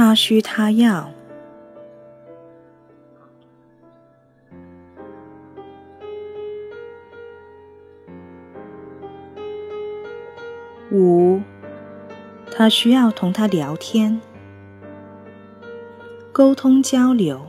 [0.00, 1.10] 他需他要。
[10.92, 11.40] 五，
[12.48, 14.20] 他需要同他聊天，
[16.30, 17.44] 沟通交流。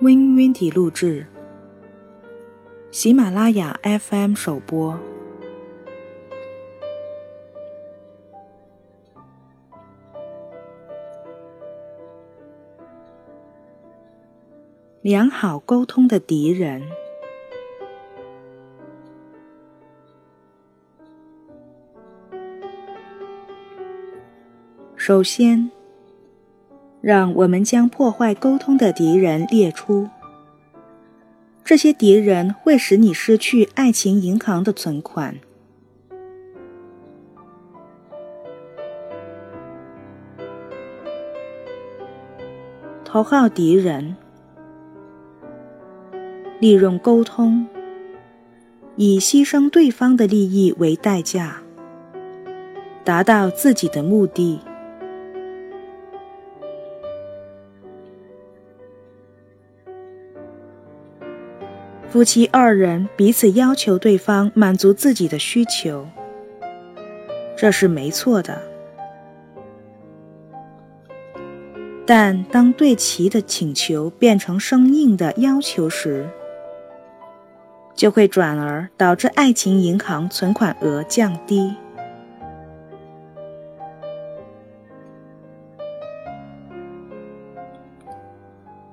[0.00, 1.26] Win Win 体录制，
[2.92, 5.00] 喜马拉雅 FM 首播。
[15.00, 16.82] 良好沟通的敌人。
[24.96, 25.70] 首先，
[27.00, 30.10] 让我们将破坏沟通的敌人列出。
[31.72, 35.38] 这些敌人会使你失去爱情银行的存款。
[43.02, 44.14] 头号敌人。
[46.60, 47.66] 利用沟通，
[48.96, 51.62] 以牺牲对方的利益为代价，
[53.02, 54.60] 达到自己的目的。
[62.12, 66.06] 夫妻二人彼此要求对方满足自己的需求，
[67.56, 68.60] 这是没错的。
[72.04, 76.28] 但当对其的请求变成生硬的要求时，
[77.94, 81.74] 就会转而导致爱情银行存款额降低。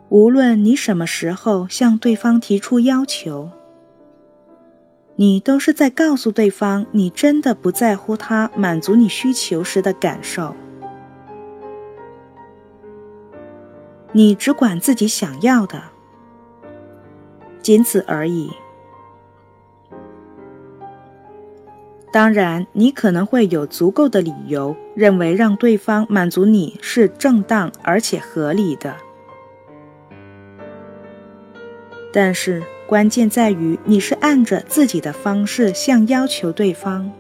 [0.10, 3.52] 无论你什么时候向对方提出要求，
[5.16, 10.56] 你都是在告诉对方你真的不在乎他满足你需求时的感受，
[14.12, 15.80] 你只管自己想要的，
[17.62, 18.50] 仅此而已。
[22.12, 28.96] 当然，你可能会有足够的理由认为让对方满足你是正当而且合理的，
[32.12, 37.12] 但是关键在于你是按着自己的方式向要求对方，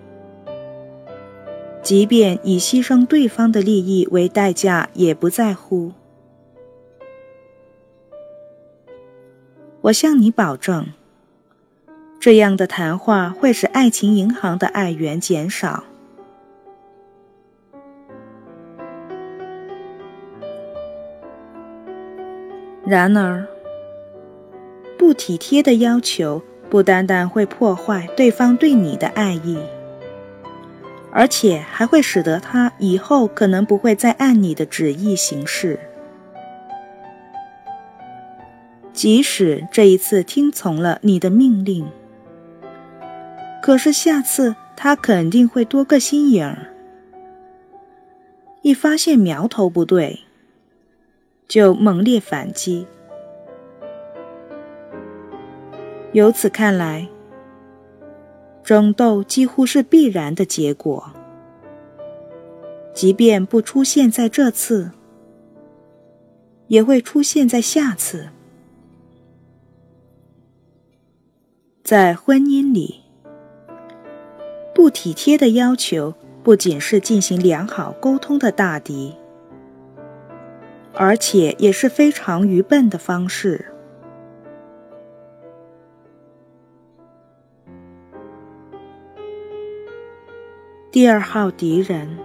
[1.81, 5.91] 即便以牺牲对方的利益为代价也不在乎。
[9.81, 10.87] 我向你保证。
[12.19, 15.85] 这样的谈话会使爱情银行的爱源减少。
[22.85, 23.47] 然而，
[24.99, 29.57] 不体贴的要求不单单会破坏对方对你的爱意，
[31.09, 35.79] 而且还会使得他以后可能不会再按你的旨意行事。
[38.91, 41.87] 即使这一次听从了你的命令。
[43.61, 46.73] 可是下次他肯定会多个心眼儿，
[48.61, 50.19] 一发现苗头不对，
[51.47, 52.85] 就猛烈反击。
[56.19, 57.07] 由此看来，
[58.61, 61.13] 争斗几乎是必然的结果。
[62.93, 64.91] 即便不出现在这次，
[66.67, 68.27] 也会出现在下次。
[71.85, 72.99] 在婚姻里。
[74.75, 76.13] 不体贴的要求
[76.43, 79.15] 不仅是进行良好沟通的大敌，
[80.93, 83.73] 而且也是非常愚笨的方式。
[90.91, 92.17] 第二号敌人，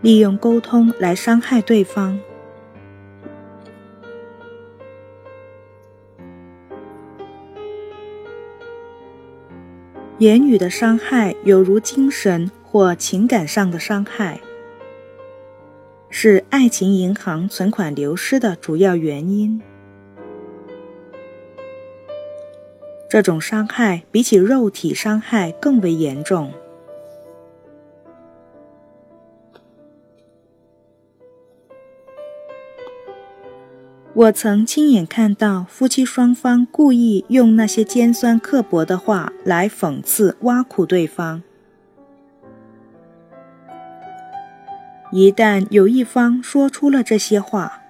[0.00, 2.20] 利用沟通来伤害对方。
[10.18, 14.40] 言语的伤害有如精神或情感上的伤害，
[16.10, 19.60] 是爱情银行存款流失的主要原因。
[23.08, 26.52] 这种伤害比起肉体伤害更为严重。
[34.14, 41.42] 我曾亲眼看到夫妻双方故意用那些尖酸刻薄的话来讽刺、挖苦对方。
[45.10, 47.82] 一旦有一方说出了这些话，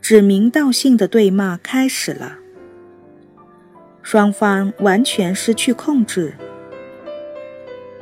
[0.00, 2.37] 指名道姓的对骂开始了，
[4.10, 6.32] 双方完全失去控制，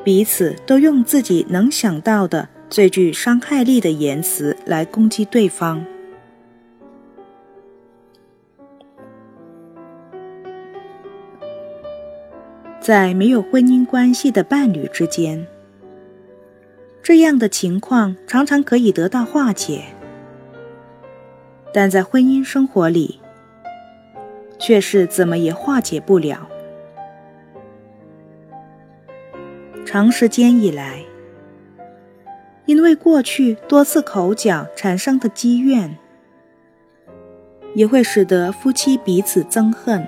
[0.04, 5.84] 彼此都用自己能想到的最具伤害力的言辞来攻击对方。
[12.78, 15.44] 在没有婚姻关系的伴侣之间，
[17.02, 19.86] 这样的情况常常可以得到化解，
[21.74, 23.18] 但在婚姻生活里，
[24.58, 26.48] 却是怎么也化解不了。
[29.84, 31.04] 长时间以来，
[32.66, 35.96] 因为过去多次口角产生的积怨，
[37.74, 40.04] 也会使得夫妻彼此憎恨。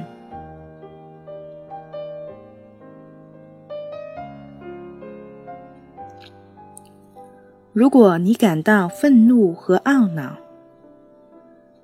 [7.72, 10.36] 如果你感到愤怒和懊恼，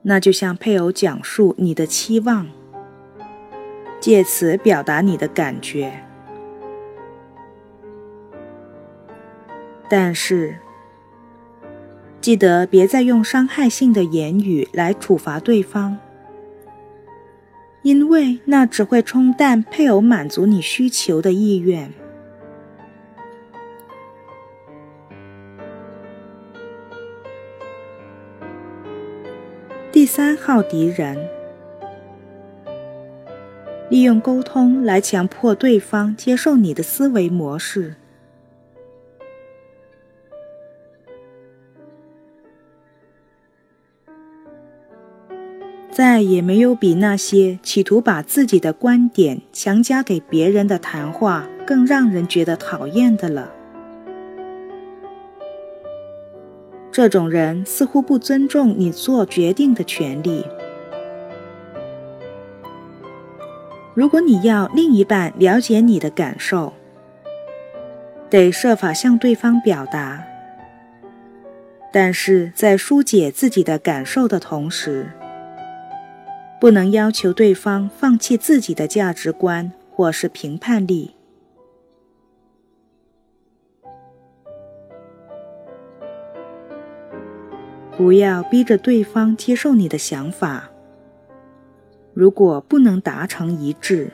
[0.06, 2.47] 那就向配偶讲述你的期望，
[3.99, 6.05] 借此表达你的感觉。
[9.89, 10.59] 但是，
[12.21, 15.99] 记得别再用伤害性的言语来处罚对方，
[17.83, 21.91] 因为那只会冲淡配偶满足你需求的意愿。
[29.94, 31.17] 第三号敌人，
[33.88, 37.94] 利用沟通来强迫对方接受你的思维模式。
[45.93, 53.52] 再也没有比那些企图把自己的观点强加给别人的谈话更让人觉得讨厌的了。
[56.94, 60.46] 这种人似乎不尊重你做决定的权利。
[63.94, 66.73] 如果你要另一半了解你的感受，
[68.31, 70.23] 得设法向对方表达，
[71.93, 75.11] 但是在疏解自己的感受的同时，
[76.61, 81.14] 不能要求对方放弃自己的价值观或是评判力。
[87.96, 90.70] 不要逼着对方接受你的想法。
[92.12, 94.11] 如果不能达成一致，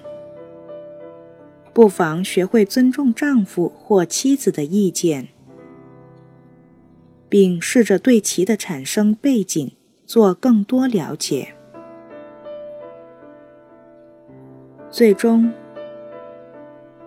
[1.73, 5.29] 不妨学会尊重丈夫或妻子的意见，
[7.29, 9.73] 并试着对其的产生背景
[10.05, 11.55] 做更多了解。
[14.91, 15.53] 最终，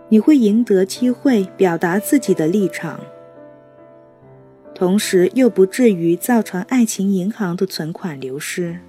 [0.09, 2.99] 你会赢得机会表达自己的立场。
[4.83, 8.79] 同时又不至于造成爱情银行的存款流失。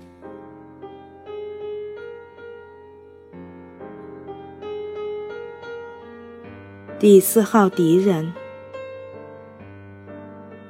[6.99, 8.33] 第四号敌人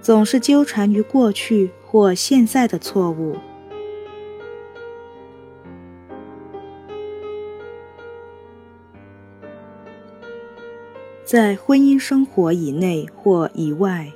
[0.02, 3.38] 总是纠缠于过去或现在的错误，
[11.24, 14.12] 在婚姻生活以内或以外。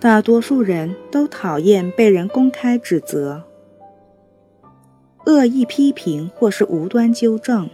[0.00, 3.44] 大多数人都讨厌被人公开指责、
[5.26, 7.68] 恶意批评或是无端纠正。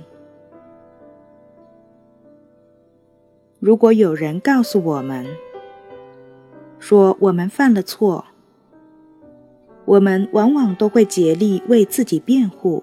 [3.60, 5.24] 如果有人告诉我们
[6.80, 8.24] 说我们犯了错，
[9.84, 12.82] 我们往往都会竭力为自己辩护，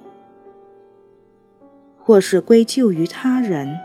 [2.00, 3.78] 或是归咎于他人，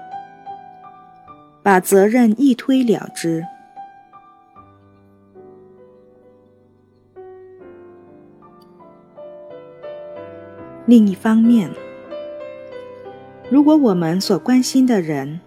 [1.64, 3.44] 把责任一推了之。
[10.88, 11.68] 另一方面，
[13.50, 15.38] 如果我们所关心的人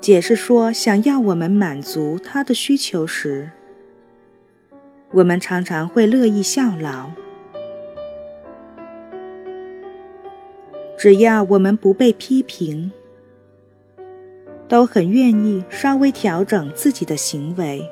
[0.00, 3.52] 解释说想要我们满足他的需求时，
[5.12, 7.12] 我们常常会乐意效劳。
[10.98, 12.90] 只要我们不被批评，
[14.66, 17.88] 都很愿意稍微调整自己的行为，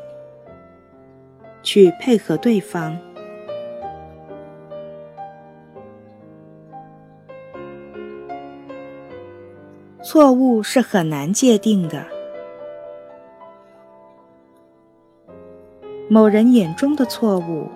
[1.63, 2.99] 去配合对方。
[10.03, 12.05] 错误是很难界定的。
[16.09, 17.69] 某人眼中的错误，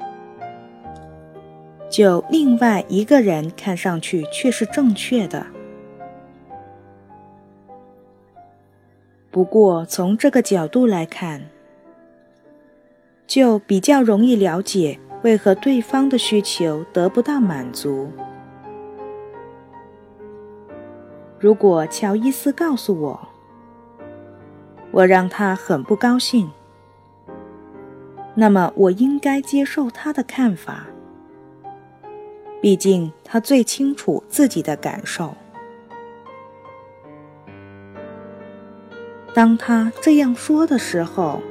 [1.89, 5.47] 就另外一个人看上去却是正确的。
[9.31, 11.49] 不过从这个角度来看，
[13.27, 18.11] 就比较容易了解为何对方的需求得不到满足。
[21.39, 23.29] 如果乔伊斯告诉我，
[24.91, 26.51] 我让他很不高兴，
[28.35, 30.87] 那么我应该接受他的看法。
[32.63, 35.35] 毕竟他最清楚自己的感受。
[39.35, 41.43] 当他这样说的时候，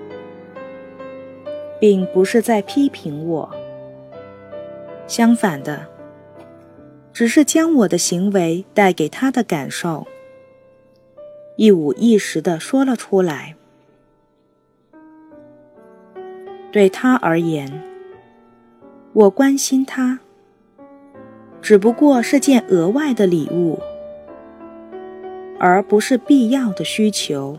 [1.80, 3.50] 并不是在批评我，
[5.06, 5.88] 相反的，
[7.15, 10.05] 只是将我的行为带给他的感受
[11.55, 13.55] 一五一十的说了出来。
[16.74, 17.81] 对他而言，
[19.13, 20.19] 我关心他，
[21.62, 23.79] 只不过是件额外的礼物，
[25.57, 27.57] 而不是必要的需求。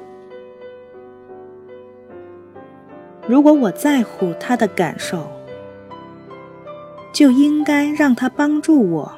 [3.27, 5.27] 如果我在乎他的感受，
[7.11, 9.11] 就应该让他帮助我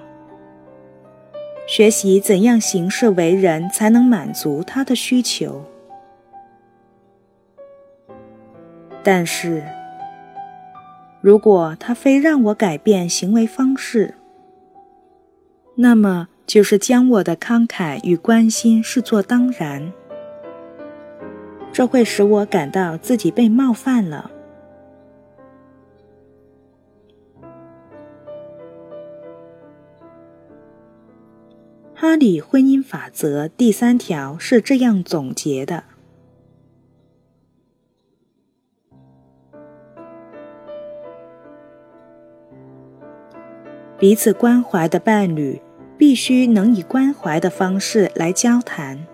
[1.68, 5.62] 学习怎样行事为人，才能满足他的需求。
[9.04, 9.62] 但是，
[11.20, 14.14] 如果他非让我改变行为方式，
[15.74, 19.92] 那么就是将我的慷慨与关心视作当然。
[21.70, 24.30] 这会使我感到自己被冒犯了。
[32.00, 35.82] 哈里婚姻法则第三条是这样总结的：
[43.98, 45.60] 彼此关怀的伴侣
[45.98, 49.04] 必须能以关怀的方式来交谈。